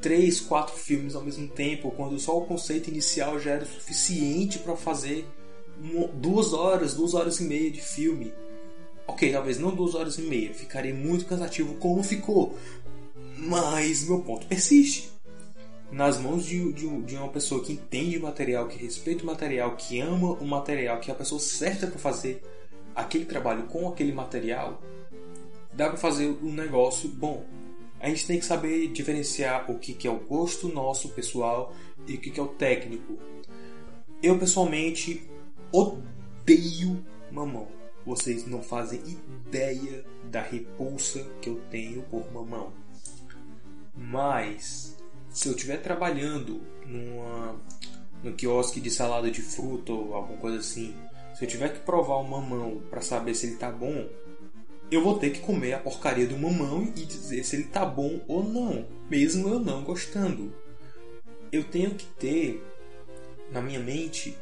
três, 0.00 0.38
quatro 0.38 0.76
filmes 0.76 1.14
ao 1.14 1.24
mesmo 1.24 1.48
tempo, 1.48 1.90
quando 1.90 2.18
só 2.18 2.36
o 2.36 2.44
conceito 2.44 2.90
inicial 2.90 3.40
já 3.40 3.52
era 3.52 3.64
suficiente 3.64 4.58
para 4.58 4.76
fazer 4.76 5.26
duas 6.14 6.52
horas, 6.52 6.94
duas 6.94 7.14
horas 7.14 7.40
e 7.40 7.44
meia 7.44 7.70
de 7.70 7.80
filme. 7.80 8.32
Ok, 9.06 9.30
talvez 9.30 9.58
não 9.58 9.74
duas 9.74 9.94
horas 9.94 10.16
e 10.18 10.22
meia, 10.22 10.54
ficaria 10.54 10.94
muito 10.94 11.26
cansativo 11.26 11.74
como 11.74 12.02
ficou, 12.02 12.56
mas 13.36 14.08
meu 14.08 14.20
ponto 14.20 14.46
persiste. 14.46 15.12
Nas 15.92 16.18
mãos 16.18 16.44
de, 16.44 16.72
de, 16.72 17.02
de 17.02 17.14
uma 17.14 17.28
pessoa 17.28 17.62
que 17.62 17.74
entende 17.74 18.16
o 18.16 18.22
material, 18.22 18.66
que 18.66 18.82
respeita 18.82 19.22
o 19.22 19.26
material, 19.26 19.76
que 19.76 20.00
ama 20.00 20.32
o 20.32 20.44
material, 20.46 20.98
que 20.98 21.10
é 21.10 21.14
a 21.14 21.16
pessoa 21.16 21.38
certa 21.38 21.86
para 21.86 21.98
fazer 21.98 22.42
aquele 22.94 23.24
trabalho 23.24 23.64
com 23.64 23.88
aquele 23.88 24.12
material, 24.12 24.82
dá 25.72 25.88
para 25.88 25.98
fazer 25.98 26.28
um 26.42 26.52
negócio 26.52 27.08
bom. 27.08 27.44
A 28.00 28.08
gente 28.08 28.26
tem 28.26 28.38
que 28.38 28.44
saber 28.44 28.88
diferenciar 28.88 29.70
o 29.70 29.78
que, 29.78 29.92
que 29.92 30.06
é 30.06 30.10
o 30.10 30.18
gosto 30.18 30.68
nosso 30.68 31.10
pessoal 31.10 31.74
e 32.06 32.14
o 32.14 32.20
que, 32.20 32.30
que 32.30 32.40
é 32.40 32.42
o 32.42 32.48
técnico. 32.48 33.18
Eu 34.22 34.38
pessoalmente 34.38 35.28
odeio 35.74 37.04
mamão. 37.32 37.66
Vocês 38.06 38.46
não 38.46 38.62
fazem 38.62 39.00
ideia 39.00 40.04
da 40.30 40.40
repulsa 40.40 41.24
que 41.40 41.48
eu 41.48 41.60
tenho 41.70 42.02
por 42.02 42.32
mamão. 42.32 42.72
Mas 43.96 44.96
se 45.30 45.48
eu 45.48 45.52
estiver 45.52 45.78
trabalhando 45.78 46.60
numa, 46.86 47.60
no 48.22 48.32
quiosque 48.34 48.80
de 48.80 48.90
salada 48.90 49.30
de 49.30 49.42
fruta 49.42 49.92
ou 49.92 50.14
alguma 50.14 50.38
coisa 50.38 50.58
assim, 50.58 50.94
se 51.34 51.44
eu 51.44 51.48
tiver 51.48 51.70
que 51.72 51.80
provar 51.80 52.18
um 52.18 52.28
mamão 52.28 52.82
para 52.88 53.00
saber 53.00 53.34
se 53.34 53.46
ele 53.48 53.56
tá 53.56 53.72
bom, 53.72 54.08
eu 54.90 55.02
vou 55.02 55.18
ter 55.18 55.30
que 55.30 55.40
comer 55.40 55.72
a 55.72 55.80
porcaria 55.80 56.26
do 56.26 56.38
mamão 56.38 56.84
e 56.84 57.04
dizer 57.04 57.42
se 57.42 57.56
ele 57.56 57.64
tá 57.64 57.84
bom 57.84 58.20
ou 58.28 58.44
não, 58.44 58.86
mesmo 59.10 59.48
eu 59.48 59.58
não 59.58 59.82
gostando. 59.82 60.54
Eu 61.50 61.64
tenho 61.64 61.94
que 61.94 62.06
ter 62.06 62.64
na 63.50 63.60
minha 63.60 63.80
mente 63.80 64.36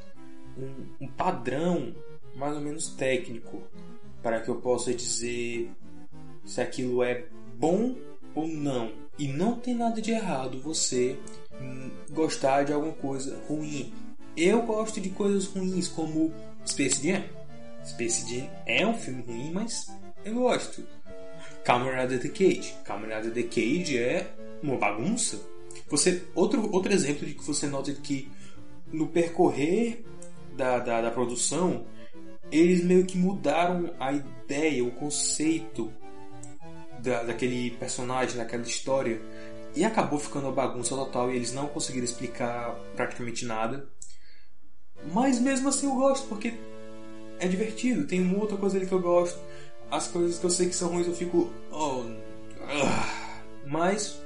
um, 0.57 1.05
um 1.05 1.09
padrão 1.09 1.95
mais 2.35 2.55
ou 2.55 2.61
menos 2.61 2.89
técnico 2.89 3.63
para 4.23 4.41
que 4.41 4.49
eu 4.49 4.57
possa 4.57 4.95
dizer 4.95 5.71
se 6.45 6.61
aquilo 6.61 7.03
é 7.03 7.27
bom 7.59 7.97
ou 8.35 8.47
não. 8.47 8.93
E 9.19 9.29
não 9.29 9.59
tem 9.59 9.75
nada 9.75 10.01
de 10.01 10.11
errado 10.11 10.61
você 10.61 11.19
gostar 12.11 12.65
de 12.65 12.73
alguma 12.73 12.95
coisa 12.95 13.39
ruim. 13.49 13.93
Eu 14.37 14.63
gosto 14.63 15.01
de 15.01 15.11
coisas 15.11 15.47
ruins 15.47 15.89
como 15.89 16.33
Space 16.67 17.07
Jam. 17.07 17.23
Space 17.85 18.29
Jam 18.29 18.49
é 18.67 18.87
um 18.87 18.95
filme 18.95 19.23
ruim, 19.23 19.53
mas 19.53 19.87
eu 20.25 20.35
gosto. 20.35 20.83
Camarada 21.65 22.19
The 22.19 22.29
Cage. 22.29 22.75
Camarada 22.85 23.31
The 23.31 23.43
Cage 23.43 23.99
é 23.99 24.33
uma 24.63 24.77
bagunça. 24.77 25.41
Você 25.89 26.23
outro 26.35 26.71
outro 26.73 26.93
exemplo 26.93 27.27
de 27.27 27.35
que 27.35 27.45
você 27.45 27.67
nota 27.67 27.93
que 27.93 28.31
no 28.91 29.09
percorrer 29.09 30.05
da, 30.57 30.79
da, 30.79 31.01
da 31.03 31.11
produção 31.11 31.87
eles 32.53 32.85
meio 32.85 33.07
que 33.07 33.17
mudaram 33.17 33.95
a 33.99 34.13
ideia, 34.13 34.85
o 34.85 34.91
conceito 34.91 35.91
da, 36.99 37.23
daquele 37.23 37.71
personagem, 37.73 38.37
daquela 38.37 38.63
história. 38.63 39.21
E 39.75 39.85
acabou 39.87 40.19
ficando 40.19 40.47
uma 40.47 40.53
bagunça 40.53 40.95
total 40.95 41.33
e 41.33 41.37
eles 41.37 41.55
não 41.55 41.67
conseguiram 41.67 42.05
explicar 42.05 42.79
praticamente 42.95 43.47
nada. 43.47 43.89
Mas 45.13 45.41
mesmo 45.41 45.71
assim 45.71 45.87
eu 45.87 45.95
gosto, 45.95 46.29
porque 46.29 46.53
é 47.41 47.49
divertido. 47.49 48.07
Tem 48.07 48.21
uma 48.21 48.39
outra 48.39 48.59
coisa 48.59 48.77
ali 48.77 48.87
que 48.87 48.93
eu 48.93 49.01
gosto. 49.01 49.41
As 49.91 50.09
coisas 50.09 50.39
que 50.39 50.45
eu 50.45 50.51
sei 50.51 50.69
que 50.69 50.75
são 50.75 50.91
ruins 50.91 51.07
eu 51.07 51.15
fico. 51.15 51.51
Oh, 51.71 52.01
uh, 52.01 52.17
mas 53.67 54.21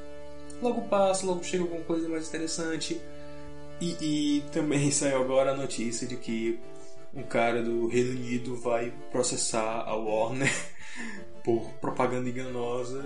logo 0.61 0.83
passa, 0.88 1.25
logo 1.25 1.45
chega 1.45 1.62
alguma 1.62 1.83
coisa 1.85 2.09
mais 2.09 2.26
interessante. 2.26 3.00
E, 3.80 3.97
e 4.00 4.40
também 4.52 4.90
saiu 4.92 5.21
agora 5.21 5.52
a 5.52 5.56
notícia 5.56 6.06
de 6.06 6.16
que 6.16 6.59
um 7.14 7.23
cara 7.23 7.62
do 7.62 7.87
Reino 7.87 8.11
Unido 8.11 8.56
vai 8.56 8.92
processar 9.11 9.83
a 9.87 9.95
Warner 9.95 10.52
por 11.45 11.71
propaganda 11.75 12.28
enganosa. 12.28 13.04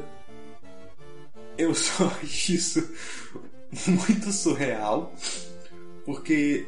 Eu 1.56 1.74
só 1.74 2.06
acho 2.22 2.52
isso 2.52 2.94
muito 3.86 4.32
surreal, 4.32 5.12
porque 6.04 6.66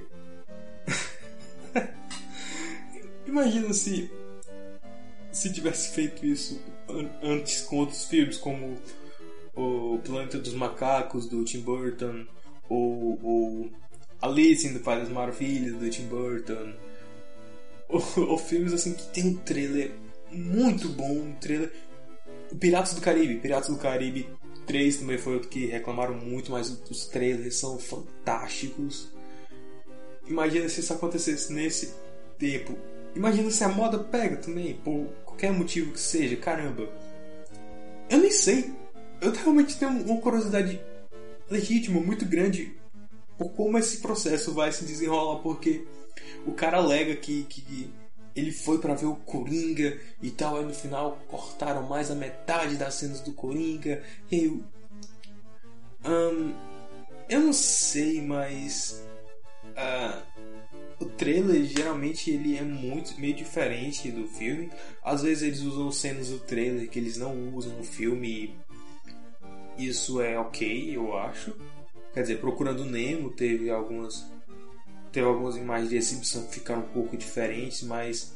imagina 3.27 3.73
se 3.73 4.11
se 5.33 5.51
tivesse 5.51 5.95
feito 5.95 6.27
isso 6.27 6.61
antes 7.23 7.63
com 7.63 7.79
outros 7.79 8.05
filmes 8.05 8.37
como 8.37 8.77
o 9.55 9.99
Planeta 10.05 10.39
dos 10.39 10.53
Macacos 10.53 11.27
do 11.27 11.43
Tim 11.43 11.61
Burton 11.61 12.27
ou, 12.69 13.19
ou 13.23 13.71
Alice 14.23 14.69
no 14.69 14.81
País 14.81 15.01
das 15.01 15.09
Maravilhas 15.09 15.75
do 15.75 15.91
Tim 15.91 16.07
Burton 16.07 16.73
ou, 17.93 18.39
filmes 18.39 18.73
assim 18.73 18.95
que 18.95 19.05
tem 19.09 19.27
um 19.27 19.35
trailer 19.35 19.93
muito 20.31 20.89
bom, 20.89 21.13
um 21.13 21.35
trailer. 21.35 21.71
O 22.51 22.57
Piratas 22.57 22.95
do 22.95 23.01
Caribe, 23.01 23.41
Piratas 23.41 23.69
do 23.69 23.77
Caribe 23.77 24.29
3 24.67 24.99
também 24.99 25.19
foi 25.19 25.35
outro 25.35 25.49
que 25.49 25.67
reclamaram 25.67 26.15
muito, 26.15 26.53
mas 26.53 26.71
os 26.71 27.07
trailers 27.07 27.57
são 27.57 27.79
fantásticos. 27.79 29.13
Imagina 30.27 30.69
se 30.69 30.81
isso 30.81 30.93
acontecesse 30.93 31.53
nesse 31.53 31.95
tempo. 32.39 32.77
Imagina 33.15 33.51
se 33.51 33.63
a 33.65 33.69
moda 33.69 33.99
pega 33.99 34.37
também, 34.37 34.75
por 34.75 35.07
qualquer 35.25 35.53
motivo 35.53 35.93
que 35.93 36.01
seja, 36.01 36.37
caramba. 36.37 36.89
Eu 38.09 38.19
nem 38.19 38.31
sei. 38.31 38.73
Eu 39.21 39.33
realmente 39.33 39.77
tenho 39.77 39.91
uma 39.91 40.21
curiosidade 40.21 40.81
legítima, 41.51 42.01
muito 42.01 42.25
grande, 42.25 42.75
como 43.37 43.79
esse 43.79 43.99
processo 43.99 44.53
vai 44.53 44.73
se 44.73 44.85
desenrolar, 44.85 45.41
porque 45.43 45.87
o 46.47 46.53
cara 46.53 46.79
alega 46.79 47.17
que, 47.17 47.45
que 47.45 47.91
ele 48.35 48.51
foi 48.51 48.79
para 48.79 48.95
ver 48.95 49.07
o 49.07 49.17
Coringa 49.17 49.99
e 50.23 50.31
tal, 50.31 50.57
aí 50.57 50.65
no 50.65 50.75
final 50.75 51.19
cortaram 51.29 51.83
mais 51.89 52.11
a 52.11 52.15
metade 52.15 52.77
das 52.77 52.95
cenas 52.95 53.21
do 53.21 53.33
Coringa. 53.33 54.03
Eu. 54.31 54.63
Um, 56.05 56.55
eu 57.29 57.41
não 57.41 57.53
sei, 57.53 58.21
mas. 58.23 59.05
Uh, 59.73 60.33
o 61.01 61.05
trailer 61.05 61.65
geralmente 61.65 62.31
ele 62.31 62.57
é 62.57 62.63
muito 62.63 63.19
meio 63.21 63.35
diferente 63.35 64.11
do 64.11 64.27
filme. 64.29 64.71
Às 65.03 65.23
vezes 65.23 65.43
eles 65.43 65.61
usam 65.61 65.91
cenas 65.91 66.29
do 66.29 66.39
trailer 66.39 66.89
que 66.89 66.99
eles 66.99 67.17
não 67.17 67.55
usam 67.55 67.77
no 67.77 67.85
filme. 67.85 68.57
Isso 69.77 70.21
é 70.21 70.39
ok, 70.39 70.97
eu 70.97 71.17
acho. 71.17 71.57
Quer 72.13 72.23
dizer, 72.23 72.41
Procurando 72.41 72.85
Nemo 72.85 73.31
teve 73.31 73.71
algumas 73.71 74.31
teve 75.11 75.27
algumas 75.27 75.57
imagens 75.57 75.91
de 75.91 75.97
exibição 75.97 76.47
que 76.47 76.55
ficaram 76.55 76.83
um 76.83 76.89
pouco 76.89 77.17
diferentes, 77.17 77.83
mas 77.83 78.35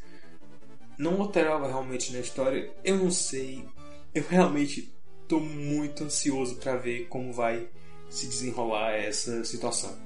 não 0.98 1.20
alterava 1.22 1.66
realmente 1.66 2.12
na 2.12 2.20
história. 2.20 2.70
Eu 2.84 2.98
não 2.98 3.10
sei. 3.10 3.64
Eu 4.14 4.24
realmente 4.28 4.92
estou 5.22 5.40
muito 5.40 6.04
ansioso 6.04 6.56
para 6.56 6.76
ver 6.76 7.06
como 7.08 7.32
vai 7.32 7.68
se 8.08 8.26
desenrolar 8.26 8.92
essa 8.92 9.44
situação. 9.44 9.96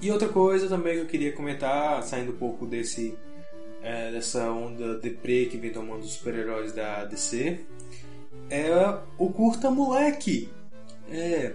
E 0.00 0.12
outra 0.12 0.28
coisa 0.28 0.68
também 0.68 0.94
que 0.94 1.00
eu 1.00 1.06
queria 1.06 1.32
comentar, 1.32 2.02
saindo 2.04 2.32
um 2.32 2.36
pouco 2.36 2.66
desse 2.66 3.18
é, 3.82 4.12
dessa 4.12 4.50
onda 4.50 4.98
deprê 4.98 5.46
que 5.46 5.56
vem 5.56 5.72
tomando 5.72 6.02
os 6.02 6.12
super-heróis 6.12 6.72
da 6.72 7.04
DC, 7.04 7.60
é 8.50 8.98
o 9.18 9.30
Curta 9.30 9.70
Moleque. 9.70 10.50
É, 11.10 11.54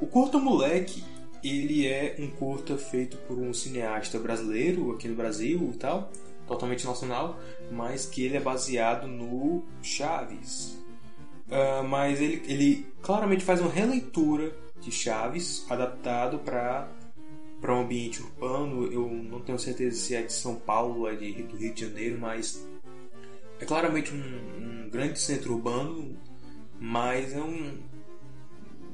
o 0.00 0.06
Curta 0.06 0.38
Moleque, 0.38 1.04
ele 1.42 1.86
é 1.86 2.16
um 2.18 2.28
curta 2.28 2.76
feito 2.76 3.16
por 3.18 3.38
um 3.38 3.52
cineasta 3.52 4.18
brasileiro 4.18 4.92
aqui 4.92 5.08
no 5.08 5.14
Brasil 5.14 5.70
e 5.72 5.76
tal, 5.76 6.10
totalmente 6.46 6.86
nacional, 6.86 7.38
mas 7.70 8.06
que 8.06 8.24
ele 8.24 8.36
é 8.36 8.40
baseado 8.40 9.06
no 9.06 9.62
Chaves. 9.82 10.78
Uh, 11.48 11.82
mas 11.88 12.20
ele, 12.20 12.42
ele 12.46 12.86
claramente 13.02 13.44
faz 13.44 13.60
uma 13.60 13.70
releitura 13.70 14.54
de 14.80 14.92
Chaves 14.92 15.66
adaptado 15.68 16.38
para 16.38 16.88
para 17.60 17.74
um 17.74 17.82
ambiente 17.82 18.22
urbano. 18.22 18.90
Eu 18.90 19.06
não 19.08 19.40
tenho 19.40 19.58
certeza 19.58 19.96
se 19.96 20.14
é 20.14 20.22
de 20.22 20.32
São 20.32 20.56
Paulo 20.56 21.00
ou 21.00 21.10
é 21.10 21.14
de, 21.14 21.42
do 21.42 21.56
Rio 21.56 21.74
de 21.74 21.84
Janeiro, 21.86 22.18
mas 22.18 22.66
é 23.60 23.66
claramente 23.66 24.12
um, 24.14 24.86
um 24.86 24.88
grande 24.88 25.18
centro 25.18 25.52
urbano, 25.52 26.16
mas 26.80 27.34
é 27.34 27.40
um, 27.40 27.78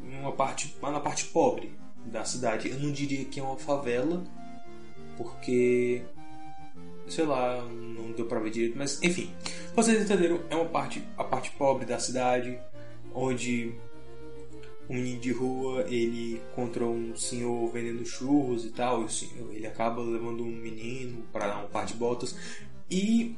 uma 0.02 0.33
parte, 0.33 0.76
uma 0.83 1.00
parte 1.00 1.26
pobre 1.26 1.73
da 2.05 2.25
cidade. 2.25 2.69
Eu 2.69 2.81
não 2.81 2.90
diria 2.90 3.25
que 3.25 3.38
é 3.38 3.43
uma 3.43 3.57
favela, 3.57 4.25
porque 5.16 6.02
sei 7.09 7.25
lá, 7.25 7.62
não 7.62 8.11
deu 8.12 8.26
para 8.26 8.40
ver 8.40 8.50
direito, 8.50 8.76
mas 8.76 9.00
enfim, 9.02 9.31
vocês 9.75 10.02
entenderam? 10.02 10.40
É 10.50 10.57
uma 10.57 10.64
parte, 10.64 11.02
a 11.16 11.23
parte 11.23 11.50
pobre 11.52 11.87
da 11.87 12.00
cidade, 12.00 12.59
onde 13.14 13.73
um 14.88 14.95
menino 14.95 15.21
de 15.21 15.33
rua 15.33 15.85
ele 15.88 16.40
encontra 16.50 16.85
um 16.85 17.14
senhor 17.16 17.71
vendendo 17.71 18.05
churros 18.05 18.64
e 18.64 18.71
tal, 18.71 19.05
e 19.05 19.12
senhor, 19.12 19.55
ele 19.55 19.66
acaba 19.66 20.02
levando 20.02 20.43
um 20.43 20.50
menino 20.50 21.23
para 21.33 21.47
dar 21.47 21.64
um 21.64 21.69
par 21.69 21.87
de 21.87 21.95
botas 21.95 22.37
e 22.90 23.37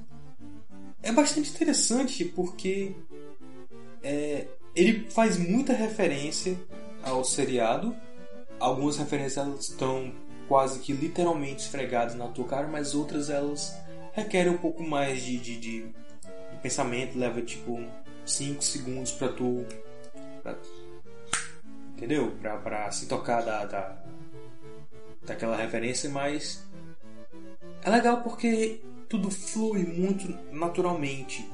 é 1.02 1.12
bastante 1.12 1.50
interessante 1.50 2.25
porque 2.25 2.95
é, 4.02 4.47
ele 4.75 5.09
faz 5.11 5.38
muita 5.38 5.73
referência 5.73 6.59
ao 7.02 7.25
seriado, 7.25 7.95
algumas 8.59 8.97
referências 8.97 9.47
estão 9.61 10.12
quase 10.49 10.81
que 10.81 10.93
literalmente 10.93 11.62
esfregadas 11.62 12.14
na 12.14 12.28
tua 12.28 12.47
cara, 12.47 12.67
mas 12.67 12.95
outras 12.95 13.28
elas 13.31 13.76
requerem 14.12 14.52
um 14.52 14.59
pouco 14.59 14.83
mais 14.83 15.23
de, 15.23 15.38
de, 15.38 15.57
de, 15.59 15.83
de 15.83 16.59
pensamento, 16.62 17.19
leva 17.19 17.43
tipo 17.43 17.78
5 18.25 18.62
segundos 18.62 19.12
para 19.12 19.28
tu 19.28 19.64
pra 20.43 20.57
entendeu? 21.97 22.31
Pra, 22.40 22.57
pra 22.59 22.90
se 22.90 23.07
tocar 23.07 23.43
da, 23.43 23.64
da, 23.64 23.99
daquela 25.26 25.57
referência, 25.57 26.09
mas 26.09 26.64
é 27.83 27.90
legal 27.90 28.23
porque 28.23 28.81
tudo 29.09 29.31
flui 29.31 29.85
muito 29.85 30.28
naturalmente. 30.52 31.49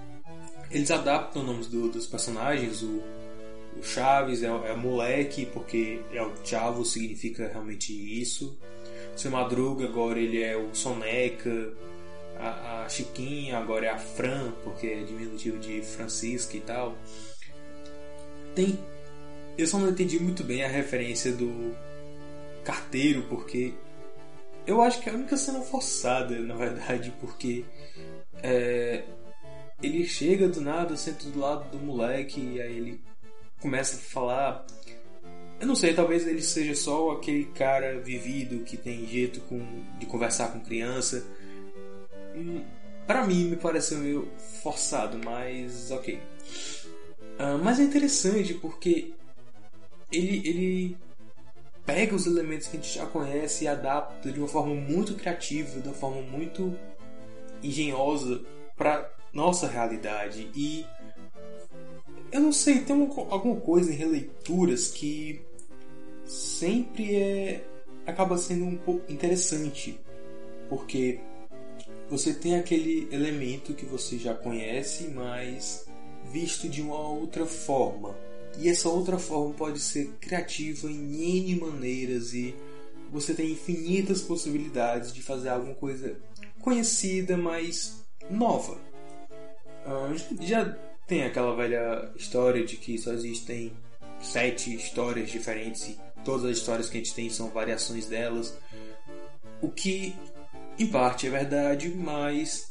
Eles 0.74 0.90
adaptam 0.90 1.42
os 1.42 1.48
nomes 1.48 1.66
do, 1.68 1.88
dos 1.88 2.04
personagens, 2.04 2.82
o, 2.82 3.00
o 3.78 3.82
Chaves 3.82 4.42
é, 4.42 4.48
é 4.48 4.74
moleque, 4.74 5.46
porque 5.46 6.00
é 6.12 6.20
o 6.20 6.32
Chavo 6.44 6.84
significa 6.84 7.46
realmente 7.46 7.92
isso. 7.92 8.58
O 9.14 9.18
seu 9.18 9.30
Madruga 9.30 9.84
agora 9.84 10.18
ele 10.18 10.42
é 10.42 10.56
o 10.56 10.74
Soneca. 10.74 11.72
A, 12.40 12.82
a 12.82 12.88
Chiquinha 12.88 13.56
agora 13.56 13.86
é 13.86 13.90
a 13.90 13.98
Fran, 13.98 14.52
porque 14.64 14.88
é 14.88 15.04
diminutivo 15.04 15.58
de 15.58 15.80
Francisca 15.80 16.56
e 16.56 16.60
tal. 16.60 16.98
Tem 18.56 18.76
eu 19.56 19.68
só 19.68 19.78
não 19.78 19.90
entendi 19.90 20.18
muito 20.18 20.42
bem 20.42 20.64
a 20.64 20.68
referência 20.68 21.30
do 21.30 21.76
carteiro, 22.64 23.22
porque 23.28 23.72
eu 24.66 24.82
acho 24.82 25.00
que 25.00 25.08
é 25.08 25.12
a 25.12 25.14
única 25.14 25.36
cena 25.36 25.60
forçada, 25.60 26.36
na 26.40 26.56
verdade, 26.56 27.12
porque 27.20 27.64
é, 28.42 29.04
ele 29.84 30.06
chega 30.06 30.48
do 30.48 30.60
nada, 30.60 30.96
senta 30.96 31.28
do 31.28 31.38
lado 31.38 31.70
do 31.70 31.84
moleque 31.84 32.40
e 32.40 32.60
aí 32.60 32.76
ele 32.76 33.00
começa 33.60 33.96
a 33.96 34.00
falar. 34.00 34.66
Eu 35.60 35.66
não 35.66 35.76
sei, 35.76 35.94
talvez 35.94 36.26
ele 36.26 36.42
seja 36.42 36.74
só 36.74 37.12
aquele 37.12 37.46
cara 37.46 37.98
vivido 38.00 38.64
que 38.64 38.76
tem 38.76 39.06
jeito 39.06 39.40
com, 39.42 39.60
de 39.98 40.06
conversar 40.06 40.52
com 40.52 40.60
criança. 40.60 41.24
Hum, 42.34 42.62
Para 43.06 43.26
mim 43.26 43.44
me 43.50 43.56
pareceu 43.56 43.98
meio 43.98 44.28
forçado, 44.62 45.18
mas 45.24 45.90
ok. 45.90 46.20
Uh, 47.38 47.58
mas 47.62 47.80
é 47.80 47.82
interessante 47.82 48.54
porque 48.54 49.12
ele, 50.12 50.48
ele 50.48 50.96
pega 51.84 52.14
os 52.14 52.26
elementos 52.26 52.66
que 52.66 52.76
a 52.76 52.80
gente 52.80 52.94
já 52.94 53.06
conhece 53.06 53.64
e 53.64 53.68
adapta 53.68 54.30
de 54.30 54.38
uma 54.38 54.48
forma 54.48 54.74
muito 54.74 55.14
criativa, 55.14 55.80
de 55.80 55.88
uma 55.88 55.94
forma 55.94 56.22
muito 56.22 56.76
engenhosa 57.62 58.42
para 58.76 59.10
nossa 59.34 59.66
realidade. 59.66 60.48
E 60.54 60.86
eu 62.32 62.40
não 62.40 62.52
sei, 62.52 62.80
tem 62.80 62.96
uma, 62.96 63.12
alguma 63.30 63.60
coisa 63.60 63.92
em 63.92 63.96
releituras 63.96 64.88
que 64.88 65.42
sempre 66.24 67.16
é 67.16 67.64
acaba 68.06 68.36
sendo 68.36 68.64
um 68.64 68.76
pouco 68.76 69.10
interessante, 69.10 69.98
porque 70.68 71.20
você 72.08 72.34
tem 72.34 72.56
aquele 72.56 73.08
elemento 73.10 73.74
que 73.74 73.86
você 73.86 74.18
já 74.18 74.34
conhece, 74.34 75.08
mas 75.08 75.86
visto 76.30 76.68
de 76.68 76.82
uma 76.82 76.98
outra 76.98 77.46
forma. 77.46 78.14
E 78.58 78.68
essa 78.68 78.88
outra 78.88 79.18
forma 79.18 79.54
pode 79.54 79.80
ser 79.80 80.12
criativa 80.20 80.88
em 80.88 81.38
N 81.38 81.56
maneiras 81.56 82.34
e 82.34 82.54
você 83.10 83.34
tem 83.34 83.52
infinitas 83.52 84.20
possibilidades 84.20 85.12
de 85.12 85.22
fazer 85.22 85.48
alguma 85.48 85.74
coisa 85.74 86.16
conhecida, 86.60 87.36
mas 87.36 88.04
nova. 88.30 88.78
Uh, 89.86 90.42
já 90.42 90.76
tem 91.06 91.24
aquela 91.24 91.54
velha 91.54 92.10
história 92.16 92.64
de 92.64 92.76
que 92.76 92.96
só 92.98 93.12
existem 93.12 93.72
sete 94.20 94.74
histórias 94.74 95.30
diferentes 95.30 95.88
e 95.88 96.00
todas 96.24 96.46
as 96.46 96.56
histórias 96.56 96.88
que 96.88 96.96
a 96.96 97.00
gente 97.00 97.14
tem 97.14 97.28
são 97.28 97.50
variações 97.50 98.06
delas. 98.06 98.56
O 99.60 99.68
que 99.68 100.14
em 100.78 100.86
parte 100.86 101.26
é 101.26 101.30
verdade, 101.30 101.88
mas 101.90 102.68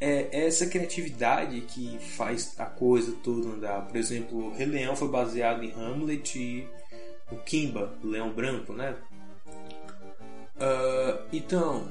é 0.00 0.46
essa 0.46 0.66
criatividade 0.66 1.62
que 1.62 1.98
faz 1.98 2.54
a 2.58 2.66
coisa 2.66 3.12
toda 3.22 3.48
andar. 3.48 3.86
Por 3.86 3.96
exemplo, 3.96 4.52
Rei 4.52 4.66
Leão 4.66 4.94
foi 4.94 5.08
baseado 5.08 5.64
em 5.64 5.72
Hamlet 5.72 6.38
e 6.38 6.68
o 7.30 7.36
Kimba, 7.38 7.96
o 8.02 8.06
Leão 8.06 8.32
Branco, 8.32 8.72
né? 8.72 8.96
Uh, 10.56 11.26
então, 11.32 11.90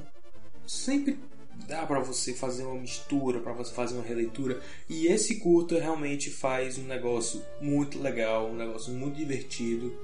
sempre 0.66 1.20
dá 1.68 1.86
para 1.86 2.00
você 2.00 2.34
fazer 2.34 2.63
uma 2.63 2.80
mistura, 2.80 3.39
para 3.39 3.54
você 3.54 3.74
fazer 3.74 3.96
uma 3.96 4.04
releitura. 4.04 4.60
E 4.89 5.08
esse 5.08 5.39
curta 5.39 5.80
realmente 5.80 6.30
faz 6.30 6.78
um 6.78 6.84
negócio 6.84 7.42
muito 7.62 8.00
legal, 8.02 8.50
um 8.50 8.56
negócio 8.56 8.94
muito 8.94 9.16
divertido 9.16 9.96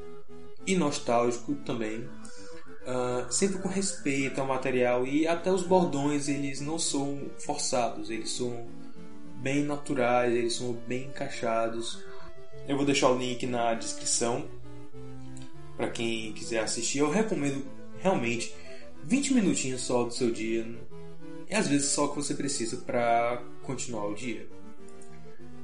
e 0.66 0.76
nostálgico 0.76 1.56
também 1.66 2.08
uh, 2.90 3.32
sempre 3.32 3.60
com 3.60 3.68
respeito 3.68 4.40
ao 4.40 4.48
material 4.48 5.06
e 5.06 5.28
até 5.28 5.52
os 5.52 5.64
bordões 5.64 6.28
eles 6.28 6.60
não 6.60 6.80
são 6.80 7.30
forçados, 7.38 8.10
eles 8.10 8.32
são 8.32 8.66
bem 9.36 9.64
naturais, 9.64 10.34
eles 10.34 10.56
são 10.56 10.74
bem 10.88 11.06
encaixados. 11.06 12.04
Eu 12.68 12.76
vou 12.76 12.86
deixar 12.86 13.10
o 13.10 13.18
link 13.18 13.46
na 13.48 13.74
descrição 13.74 14.48
para 15.78 15.90
quem 15.90 16.34
quiser 16.34 16.60
assistir. 16.60 17.00
Eu 17.00 17.10
recomendo 17.10 17.66
realmente 18.00 18.54
20 19.06 19.34
minutinhos 19.34 19.82
só 19.82 20.04
do 20.04 20.14
seu 20.14 20.30
dia 20.30 20.68
e 21.50 21.56
às 21.56 21.68
vezes 21.68 21.88
só 21.88 22.06
o 22.06 22.10
que 22.10 22.18
você 22.18 22.34
precisa 22.36 22.78
para 22.78 23.42
continuar 23.64 24.08
o 24.08 24.14
dia. 24.14 24.48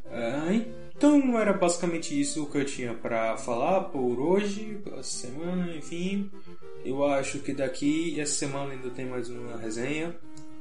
Uh, 0.05 0.85
então 0.97 1.37
era 1.37 1.53
basicamente 1.53 2.19
isso 2.19 2.45
que 2.47 2.57
eu 2.57 2.65
tinha 2.65 2.93
para 2.93 3.37
falar 3.37 3.85
por 3.85 4.19
hoje, 4.19 4.79
pela 4.83 5.03
semana, 5.03 5.75
enfim. 5.75 6.31
Eu 6.83 7.05
acho 7.05 7.39
que 7.39 7.53
daqui 7.53 8.19
essa 8.19 8.33
semana 8.33 8.71
ainda 8.71 8.89
tem 8.89 9.05
mais 9.05 9.29
uma 9.29 9.57
resenha, 9.57 10.15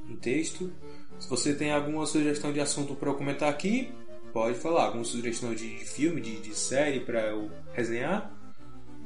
um 0.08 0.16
texto. 0.16 0.72
Se 1.18 1.28
você 1.30 1.54
tem 1.54 1.70
alguma 1.70 2.04
sugestão 2.04 2.52
de 2.52 2.60
assunto 2.60 2.94
para 2.94 3.10
eu 3.10 3.14
comentar 3.14 3.48
aqui, 3.48 3.92
pode 4.32 4.58
falar. 4.58 4.86
Alguma 4.86 5.04
sugestão 5.04 5.54
de 5.54 5.78
filme, 5.78 6.20
de, 6.20 6.40
de 6.40 6.54
série 6.54 7.00
para 7.00 7.28
eu 7.28 7.50
resenhar, 7.72 8.34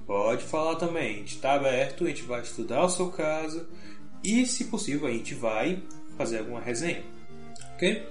pode 0.06 0.44
falar 0.44 0.76
também. 0.76 1.16
A 1.16 1.18
gente 1.18 1.34
está 1.34 1.54
aberto, 1.54 2.04
a 2.04 2.08
gente 2.08 2.22
vai 2.22 2.40
estudar 2.40 2.84
o 2.84 2.88
seu 2.88 3.10
caso 3.10 3.68
e, 4.24 4.46
se 4.46 4.64
possível, 4.64 5.06
a 5.06 5.12
gente 5.12 5.34
vai 5.34 5.82
fazer 6.18 6.40
alguma 6.40 6.60
resenha. 6.60 7.02
Ok? 7.74 8.06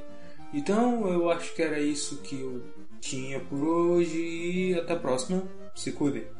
Então 0.54 1.08
eu 1.10 1.30
acho 1.30 1.54
que 1.54 1.62
era 1.62 1.80
isso 1.80 2.22
que 2.22 2.40
eu 2.40 2.64
tinha 3.00 3.40
por 3.40 3.60
hoje 3.64 4.18
e 4.18 4.74
até 4.74 4.94
a 4.94 5.00
próxima. 5.00 5.44
Se 5.76 5.92
cuidem. 5.92 6.37